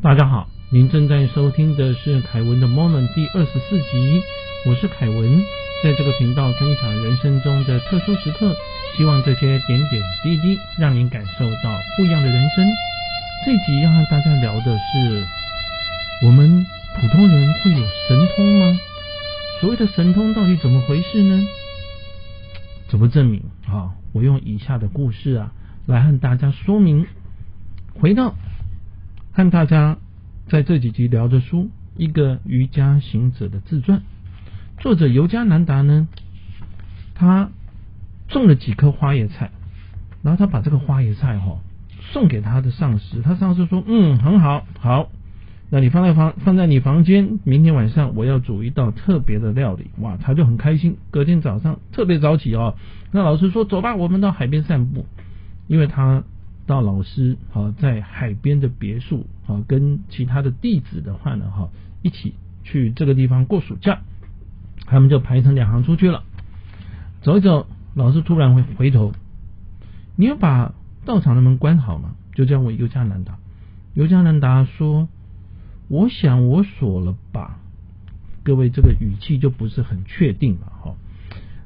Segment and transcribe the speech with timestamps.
[0.00, 4.22] 大家好，您正在收听的是凯文的 Moment 第二十四集，
[4.64, 5.42] 我是凯文，
[5.82, 8.54] 在这个频道分享人生中的特殊时刻，
[8.96, 12.64] 希望这些点点滴滴让您感受到不一样的人生。
[13.44, 15.26] 这集要和大家聊的是，
[16.24, 16.64] 我们
[17.00, 18.78] 普通人会有神通吗？
[19.60, 21.44] 所谓的神通到底怎么回事呢？
[22.86, 23.42] 怎么证明？
[23.66, 25.52] 啊，我用以下的故事啊，
[25.86, 27.04] 来和大家说明。
[28.00, 28.36] 回到
[29.38, 29.98] 和大家
[30.48, 31.66] 在这几集聊的书
[31.96, 34.00] 《一个瑜伽行者的自传》，
[34.82, 36.08] 作者尤加南达呢，
[37.14, 37.48] 他
[38.26, 39.52] 种了几棵花椰菜，
[40.24, 41.60] 然后他把这个花椰菜哈
[42.00, 45.08] 送给他的上司，他上司说：“嗯，很好，好，
[45.70, 50.96] 那你放在房放在你房间，明天晚上我要煮一道特别的料理。”哇，他就很开心。
[51.12, 52.74] 隔天早上特别早起哦，
[53.12, 55.06] 那老师说：“走吧，我们到海边散步。”
[55.68, 56.24] 因为他。
[56.68, 61.70] 到老师好在海边的别墅好跟其他的弟子的话呢哈
[62.02, 64.00] 一起去这个地方过暑假，
[64.84, 66.22] 他们就排成两行出去了。
[67.22, 69.14] 走一走，老师突然会回头，
[70.14, 70.74] 你要把
[71.06, 72.10] 道场的门关好吗？
[72.34, 73.38] 就这样问尤加南达。
[73.94, 75.08] 尤加南达说
[75.88, 77.58] ：“我想我锁了吧。”
[78.44, 80.94] 各位这个语气就不是很确定了哈。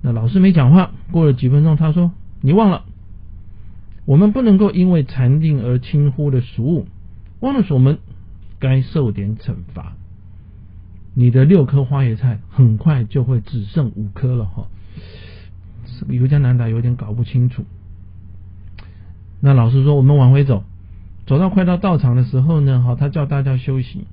[0.00, 2.10] 那老师没讲话，过了几分钟，他说
[2.40, 2.86] ：“你忘了。”
[4.06, 6.86] 我们不能够因为禅定而轻忽了俗物，
[7.40, 7.98] 忘了锁门，
[8.58, 9.92] 该受点惩罚。
[11.12, 14.68] 你的六颗花椰菜很快就会只剩五颗了哈。
[16.08, 17.64] 尤加南达有点搞不清楚。
[19.40, 20.62] 那老师说，我们往回走，
[21.26, 24.06] 走到快到道场的时候呢，哈，他叫大家休息，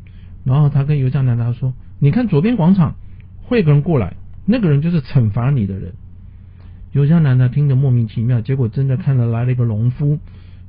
[0.43, 2.95] 然后他跟尤加南达说：“你看左边广场
[3.43, 5.93] 会有个人过来，那个人就是惩罚你的人。”
[6.93, 10.19] 尤加南达听得莫名其妙，结果真的看了来了一个农夫，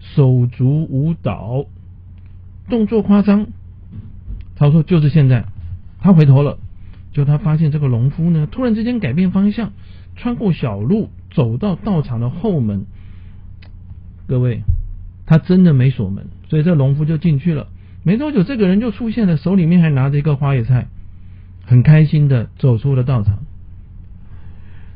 [0.00, 1.66] 手足舞蹈，
[2.68, 3.46] 动作夸张。
[4.56, 5.44] 他说：“就是现在。”
[6.00, 6.58] 他回头了，
[7.12, 9.72] 就他发现这个农夫呢，突然之间改变方向，
[10.16, 12.86] 穿过小路，走到道场的后门。
[14.26, 14.62] 各位，
[15.26, 17.68] 他真的没锁门，所以这农夫就进去了。
[18.02, 20.88] 没多久，这个人就出现了，手里面还拿着一个花野菜，
[21.66, 23.44] 很开心的走出了道场。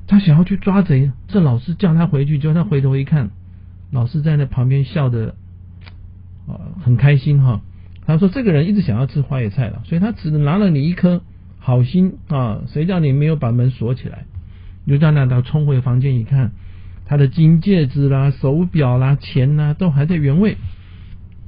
[0.08, 3.30] 他想要去抓贼，这老师叫他回去，结果他回头一看，
[3.92, 5.34] 老师在那旁边笑的
[6.48, 7.60] 啊很开心哈。
[8.06, 11.20] 他说：“这个人一直想要吃花野菜了，所以他只拿了你一颗，
[11.58, 14.24] 好心啊，谁叫你没有把门锁起来？”
[14.86, 16.52] 尤加拿大冲回房间一看，
[17.04, 20.56] 他的金戒指啦、手表啦、钱呐都还在原位，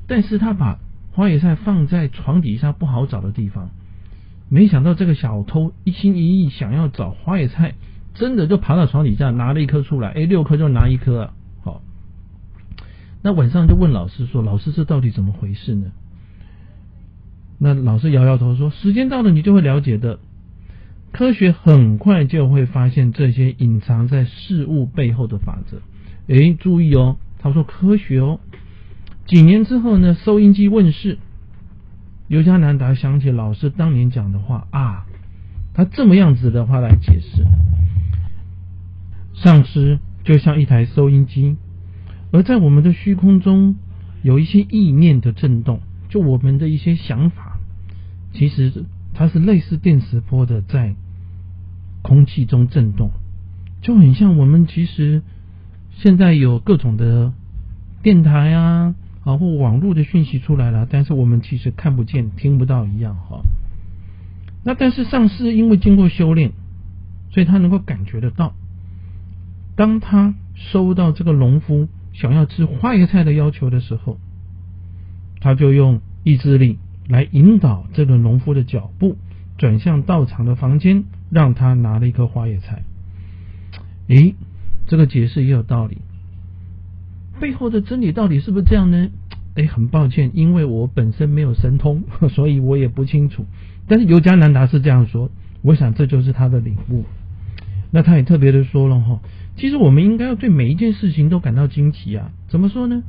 [0.06, 0.78] 但是他把
[1.12, 3.70] 花野菜放在床底下不好找的地方，
[4.50, 7.72] 没想到这个小偷一心一意想要找花野菜。
[8.14, 11.32] 真的就爬到床底下拿了一颗出来，哎，六颗就拿一颗啊，
[11.62, 11.80] 好。
[13.22, 15.92] 那晚上就问老师说：“老师，这到底怎么回事呢？”
[17.58, 20.18] 那老师摇摇头说：“时间到了，你就会了解的。
[21.12, 25.82] 科学很快就会发现这些隐藏在事物背后的法则。”
[26.28, 28.40] 哎，注意哦，他说科学哦。
[29.26, 31.18] 几年之后呢，收音机问世，
[32.28, 35.06] 尤加南达想起老师当年讲的话啊，
[35.74, 37.44] 他这么样子的话来解释。
[39.42, 41.56] 上师就像一台收音机，
[42.30, 43.76] 而在我们的虚空中
[44.22, 45.80] 有一些意念的震动，
[46.10, 47.58] 就我们的一些想法，
[48.34, 48.84] 其实
[49.14, 50.94] 它是类似电磁波的，在
[52.02, 53.12] 空气中震动，
[53.80, 55.22] 就很像我们其实
[55.92, 57.32] 现在有各种的
[58.02, 63.40] 电台啊，啊或网络的讯息出来了，但是我们其实看不见、听不到一样哈。
[64.64, 66.52] 那但是上师因为经过修炼，
[67.30, 68.54] 所以他能够感觉得到。
[69.76, 74.18] 当他收到这个农夫想要吃花椰菜的要求的时候，
[75.40, 79.16] 他就用意志力来引导这个农夫的脚步
[79.56, 82.82] 转向道场的房间，让他拿了一颗花椰菜。
[84.08, 84.34] 诶，
[84.86, 85.98] 这个解释也有道理，
[87.40, 89.08] 背后的真理到底是不是这样呢？
[89.54, 93.46] 诶，很抱歉，因为我本身没有神通， 所以我也不清楚。
[93.88, 95.30] 但是尤加南达是这样说，
[95.62, 97.04] 我想这就是他的领悟。
[97.90, 99.20] 那他也特别的说了哈。
[99.56, 102.30] 其实我们应该要对每一件事情都感到惊奇啊！
[102.48, 103.02] 怎么说呢？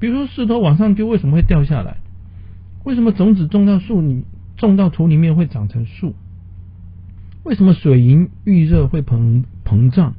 [0.00, 1.98] 比如说石头往上丢，为什么会掉下来？
[2.84, 4.24] 为什么种子种到树里、
[4.56, 6.14] 种到土里面会长成树？
[7.44, 10.14] 为什么水银遇热会膨膨胀？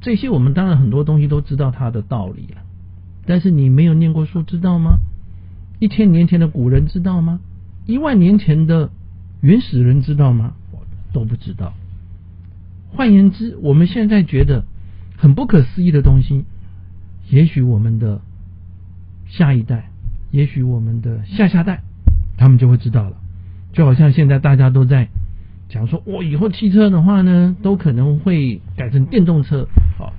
[0.00, 2.62] 这些我们当然很多东西都知道它的道理了，
[3.26, 4.98] 但是你没有念过书，知道吗？
[5.80, 7.40] 一千年前的古人知道吗？
[7.86, 8.90] 一万年前的
[9.40, 10.54] 原始人知道吗？
[11.12, 11.74] 都不知道。
[12.90, 14.64] 换言之，我们现在觉得
[15.16, 16.44] 很不可思议的东西，
[17.28, 18.20] 也许我们的
[19.26, 19.90] 下一代
[20.30, 21.82] 也许我们的下下代
[22.36, 23.16] 他们就会知道了。
[23.72, 25.08] 就好像现在大家都在
[25.68, 29.68] 讲说，我以后汽车的话呢，都可能会改成电动车。
[29.98, 30.14] 好，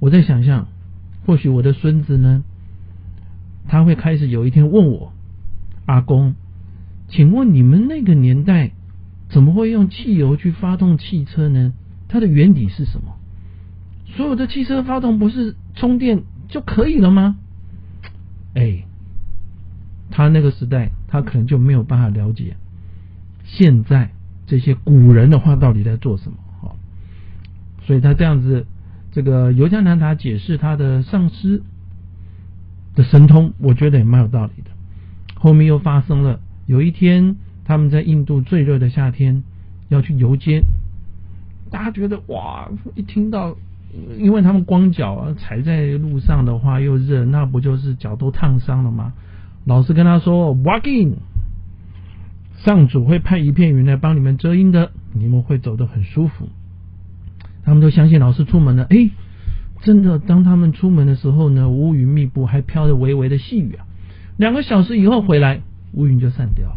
[0.00, 0.66] 我在想象，
[1.24, 2.42] 或许我的孙子呢，
[3.68, 5.12] 他会开始有一天问我，
[5.86, 6.34] 阿公，
[7.08, 8.72] 请问你们那个年代
[9.28, 11.72] 怎么会用汽油去发动汽车呢？
[12.08, 13.16] 它的原理是什么？
[14.06, 17.36] 所有的汽车发动不是充电就可以了吗？
[18.54, 18.84] 哎，
[20.10, 22.56] 他那个时代，他可能就没有办法了解
[23.44, 24.10] 现在
[24.46, 26.38] 这些古人的话到底在做什么。
[26.62, 26.76] 好，
[27.86, 28.66] 所以他这样子，
[29.12, 31.62] 这个尤加南达解释他的上师
[32.94, 34.70] 的神通，我觉得也蛮有道理的。
[35.34, 37.36] 后面又发生了，有一天
[37.68, 39.44] 他们在印度最热的夏天
[39.90, 40.64] 要去游街，
[41.70, 43.56] 大家觉得哇，一听到。
[44.18, 49.14] 因为他们光脚啊，踩在路上的话又热，那不就是脚都烫伤了吗？
[49.64, 51.14] 老师跟他说：“Walking，
[52.56, 56.48] 上主会派一片云来帮你们遮阴的，你们会走得很舒服。”
[57.64, 58.86] 他们都相信老师出门了。
[58.90, 59.10] 哎，
[59.80, 63.86] 真的，当他们出门的时候呢，乌云密布，还飘着微微的细雨啊。
[64.36, 65.60] 两个小时以后回来，
[65.92, 66.76] 乌云就散掉了。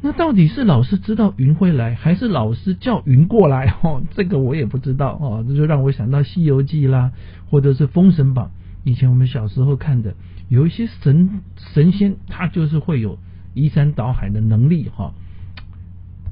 [0.00, 3.74] 那到底是老师知道云会来，还是老师叫云过来？
[3.82, 5.44] 哦，这个我也不知道哦。
[5.46, 7.10] 这就让我想到《西游记》啦，
[7.50, 8.46] 或者是《封神榜》。
[8.84, 10.14] 以前我们小时候看的，
[10.48, 13.18] 有一些神神仙，他就是会有
[13.54, 15.12] 移山倒海的能力哈。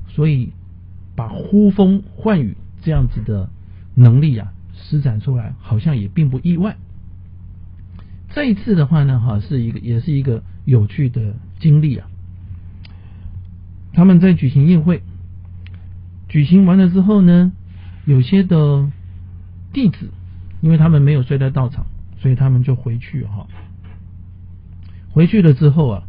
[0.09, 0.53] 所以
[1.17, 3.51] 把呼风唤雨这样子的
[3.97, 6.77] 能力啊施展出来，好像也并不意外。
[8.31, 12.07] 这一次的话呢，哈，是一个也是一个有趣的经历啊。
[13.97, 15.03] 他们在举行宴会，
[16.29, 17.51] 举行完了之后呢，
[18.05, 18.91] 有些的
[19.73, 20.11] 弟子，
[20.61, 21.87] 因为他们没有睡在道场，
[22.19, 23.47] 所以他们就回去哈。
[25.13, 26.03] 回去了之后啊，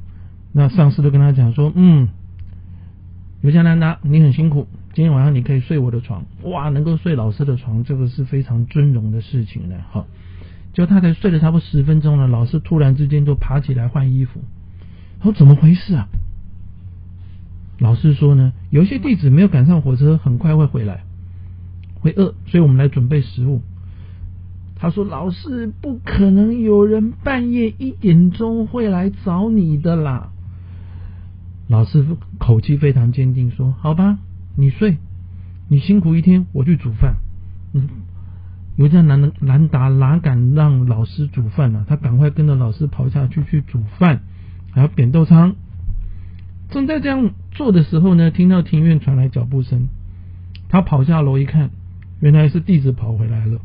[0.51, 2.09] 那上司都跟他讲说：“嗯，
[3.39, 6.25] 尤加南达，你很辛苦，今天晚上你可以睡我的床。
[6.43, 9.77] 哇，能够睡老师的床，这个是非常尊荣的事情呢。
[9.93, 10.05] 哈，
[10.73, 14.41] 就他才睡了差不多十分钟了，老师突然之间就爬起来换衣服，
[15.23, 16.09] 说怎么回事啊？”
[17.79, 21.03] 老师说呢，有些弟子没有赶上火车，很快会回来，
[22.01, 23.62] 会饿，所以我们来准备食物。
[24.79, 30.29] 他说：“老师，不可能有人半夜一点钟会来找你的啦。”
[31.68, 32.06] 老师
[32.38, 34.19] 口气非常坚定说：“好吧，
[34.56, 34.97] 你睡，
[35.68, 37.15] 你辛苦一天，我去煮饭。”
[37.73, 37.89] 嗯，
[38.75, 41.83] 有这样难难达，哪敢让老师煮饭呢？
[41.88, 44.21] 他赶快跟着老师跑下去去煮饭，
[44.71, 45.56] 还有扁豆汤。
[46.69, 49.87] 正在这样做的时候呢，听到庭院传来脚步声，
[50.69, 51.69] 他跑下楼一看，
[52.19, 53.59] 原来是弟子跑回来了。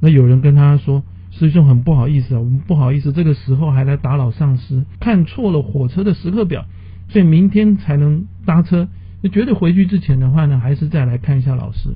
[0.00, 6.64] 那有人跟他说：“师兄，很不好意思啊，我们不好意思，这个时候还来打扰上师，看错了火车的时刻表，
[7.08, 8.88] 所以明天才能搭车。
[9.20, 11.90] 那觉得回去之前的话呢，还是再来看一下老师。”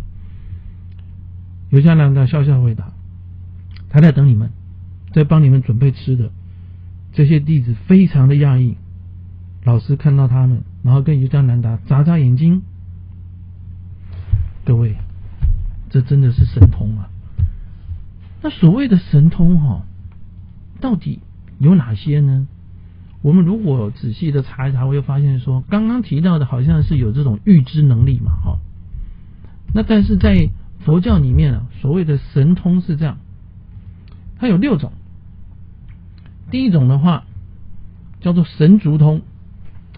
[1.70, 2.92] 刘家良的笑笑回答
[3.88, 4.50] ：“他在等你们，
[5.12, 6.30] 在帮你们准备吃的。”
[7.14, 8.76] 这些弟子非常的讶异。
[9.64, 12.62] 老师看到他们，然后跟瑜伽南达眨眨眼睛。
[14.66, 14.96] 各位，
[15.88, 17.08] 这真的是神通啊！
[18.42, 19.86] 那所谓的神通哈，
[20.80, 21.20] 到底
[21.58, 22.46] 有哪些呢？
[23.22, 28.58] 我们如果仔细的查一查，会发现说，刚刚提到的好像是有这种预知能力嘛，哈。
[29.72, 33.16] 那但是在佛教里面啊，所谓的神通是这样，
[34.38, 34.92] 它有六种。
[36.50, 37.24] 第一种的话
[38.20, 39.22] 叫做神足通。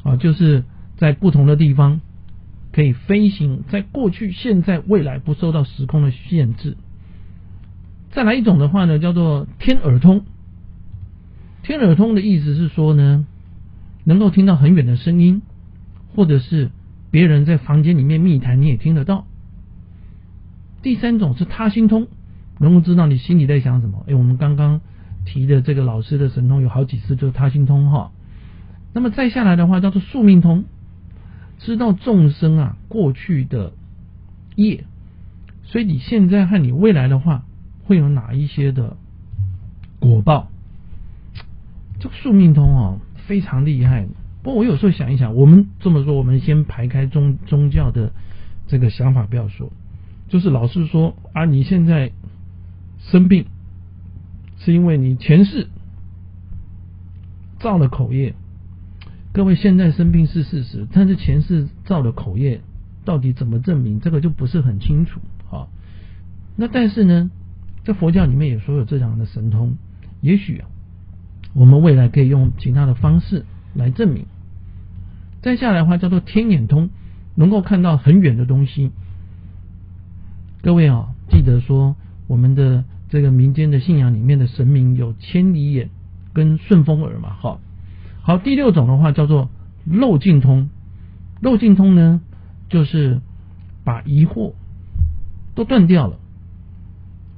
[0.06, 0.64] 啊，就是
[0.96, 2.00] 在不同的地方
[2.72, 6.76] 可以飞行，在过去、现在、未来不受到时空的限制。
[8.12, 10.24] 再来一种的话呢，叫做天耳通。
[11.62, 13.26] 天耳通的意思是说呢，
[14.04, 15.42] 能够听到很远的声音，
[16.14, 16.70] 或者是
[17.10, 19.26] 别人在房间里面密谈，你也听得到。
[20.82, 22.06] 第三种是他心通，
[22.58, 24.04] 能够知道你心里在想什么。
[24.06, 24.80] 哎，我们刚刚
[25.24, 28.12] 提的这个老师的神通有好几次就是他心通哈。
[28.96, 30.64] 那么再下来的话叫做宿命通，
[31.58, 33.74] 知道众生啊过去的
[34.54, 34.84] 业，
[35.64, 37.44] 所以你现在和你未来的话
[37.84, 38.96] 会有哪一些的
[40.00, 40.48] 果报？
[42.00, 44.06] 这个宿命通哦非常厉害。
[44.42, 48.12] 不过我有时候想一想，我们这么说，我们先排开宗宗教的
[48.66, 49.70] 这个想法不要说，
[50.30, 52.12] 就是老是说啊你现在
[52.98, 53.44] 生病
[54.56, 55.68] 是因为你前世
[57.58, 58.34] 造了口业。
[59.36, 62.62] 各位现在生病是事实，但是前世造的口业
[63.04, 64.00] 到底怎么证明？
[64.00, 65.20] 这个就不是很清楚。
[65.50, 65.68] 啊，
[66.56, 67.30] 那但是呢，
[67.84, 69.76] 在佛教里面也说有这样的神通，
[70.22, 70.68] 也许啊，
[71.52, 74.24] 我们未来可以用其他的方式来证明。
[75.42, 76.88] 再下来的话叫做天眼通，
[77.34, 78.90] 能够看到很远的东西。
[80.62, 81.94] 各位啊，记得说
[82.26, 85.90] 我们的这个民间的信仰里面的神明有千里眼
[86.32, 87.60] 跟顺风耳嘛，好。
[88.26, 89.50] 好，第六种的话叫做
[89.84, 90.68] 漏尽通。
[91.40, 92.20] 漏尽通呢，
[92.68, 93.20] 就是
[93.84, 94.54] 把疑惑
[95.54, 96.18] 都断掉了，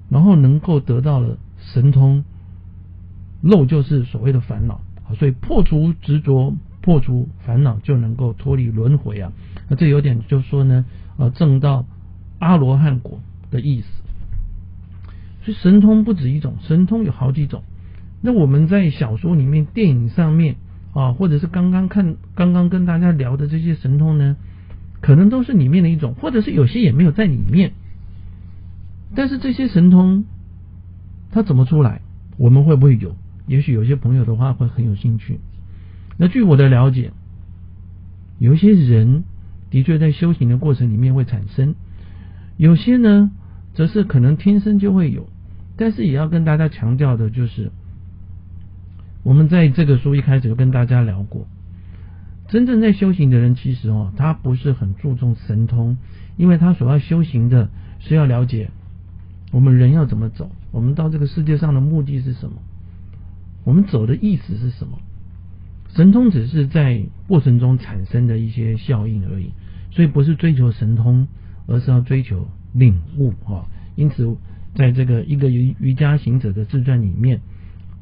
[0.08, 2.24] 然后能够得到了神通。
[3.42, 4.80] 漏就是所谓的烦恼，
[5.18, 9.30] 所以破除执着、破除烦恼，就能够脱离轮回啊。
[9.68, 10.86] 那这有点就说呢，
[11.18, 11.84] 呃，证到
[12.38, 13.88] 阿罗汉果的意思。
[15.44, 17.62] 所以神通不止一种，神通有好几种。
[18.22, 20.56] 那我们在小说里面、电影上面。
[20.98, 24.36] 啊，或者是刚刚看、刚刚跟大家聊的这些神通呢，
[25.00, 27.70] 可能都是里面的一种，或者是有些也没有在里面。
[29.14, 30.24] 但是这些神通，
[31.30, 32.00] 它怎么出来？
[32.36, 33.14] 我们会不会有？
[33.46, 35.38] 也许有些朋友的话会很有兴趣。
[36.16, 37.12] 那据我的了解，
[38.40, 39.22] 有些人
[39.70, 41.76] 的确在修行的过程里面会产生，
[42.56, 43.30] 有些呢，
[43.72, 45.28] 则是可能天生就会有。
[45.76, 47.70] 但是也要跟大家强调的就是。
[49.28, 51.46] 我们在这个书一开始就跟大家聊过，
[52.48, 55.98] 真正在修行的人，其实哦，他不是很注重神通，
[56.38, 57.68] 因为他所要修行的
[57.98, 58.70] 是要了解
[59.52, 62.56] 我们人要怎么走，我们到这个世界上的目的是什么，
[63.64, 64.98] 我们走的意思是什么。
[65.94, 69.50] 神通只是在过程中产生的一些效应而已，
[69.90, 71.28] 所以不是追求神通，
[71.66, 73.68] 而是要追求领悟啊。
[73.94, 74.34] 因此，
[74.74, 77.42] 在这个一个瑜瑜伽行者的自传里面。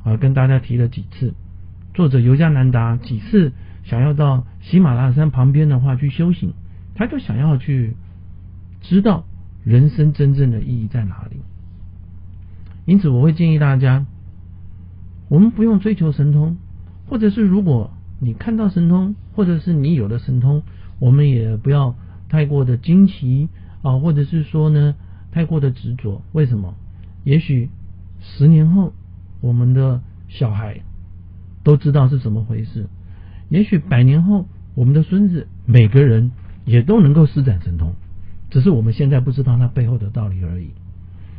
[0.07, 1.35] 啊，跟大家提了几次，
[1.93, 6.53] 作者尤加南达几次想要到喜马拉雅山旁边的话去修行，
[6.95, 7.97] 他就想要去
[8.83, 9.25] 知道
[9.65, 11.39] 人生真正的意义在哪里。
[12.85, 14.07] 因此，我会建议大家，
[15.29, 16.57] 我们不用追求神通，
[17.09, 20.63] 或者是如果你看到神通，或者是你有了神通，
[21.01, 21.97] 我们也不要
[22.29, 23.49] 太过的惊奇
[23.83, 24.95] 啊，或者是说呢，
[25.33, 26.23] 太过的执着。
[26.31, 26.77] 为什么？
[27.25, 27.71] 也许
[28.21, 28.93] 十年后。
[29.47, 30.81] 我们的小孩
[31.63, 32.89] 都知道是怎么回事，
[33.49, 36.33] 也许百年后我们的孙子每个人
[36.65, 37.95] 也都能够施展神通，
[38.51, 40.71] 只是我们现在不知道它背后的道理而已。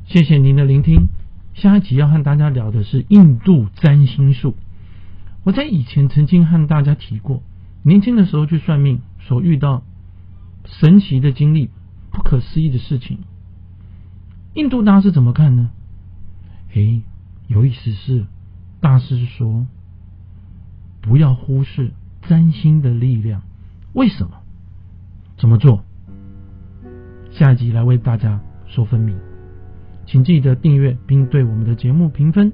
[0.05, 1.09] 谢谢您的聆听，
[1.53, 4.55] 下一集要和大家聊的是印度占星术。
[5.43, 7.43] 我在以前曾经和大家提过，
[7.83, 9.83] 年轻的时候去算命所遇到
[10.63, 11.69] 神奇的经历、
[12.11, 13.19] 不可思议的事情。
[14.53, 15.71] 印度大师怎么看呢？
[16.73, 17.01] 诶。
[17.47, 18.25] 有意思是，
[18.81, 19.65] 大师说，
[21.01, 23.41] 不要忽视占星的力量。
[23.93, 24.41] 为什么？
[25.37, 25.83] 怎么做？
[27.31, 29.17] 下一集来为大家说分明。
[30.05, 32.51] 请记得订阅并对我们的节目评分。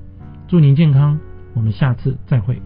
[0.47, 1.19] 祝您健康，
[1.53, 2.62] 我们下次再会。